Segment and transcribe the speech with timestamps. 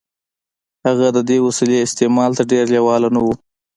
[0.85, 3.27] هغه د دې وسیلې استعمال ته ډېر لېوال نه و